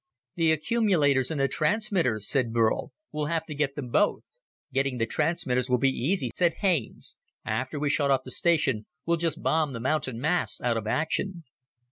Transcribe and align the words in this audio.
"The 0.33 0.51
accumulators 0.51 1.29
and 1.29 1.39
the 1.39 1.47
transmitters," 1.47 2.27
said 2.27 2.51
Burl. 2.51 2.91
"We'll 3.11 3.27
have 3.27 3.45
to 3.45 3.53
get 3.53 3.75
them 3.75 3.89
both." 3.89 4.23
"Getting 4.73 4.97
the 4.97 5.05
transmitters 5.05 5.69
will 5.69 5.77
be 5.77 5.91
easy," 5.91 6.31
said 6.33 6.55
Haines. 6.61 7.17
"After 7.45 7.79
we 7.79 7.87
shut 7.91 8.09
off 8.09 8.23
the 8.25 8.31
station, 8.31 8.87
we'll 9.05 9.17
just 9.17 9.43
bomb 9.43 9.73
the 9.73 9.79
mountain 9.79 10.19
masts 10.19 10.59
out 10.61 10.75
of 10.77 10.87
action." 10.87 11.43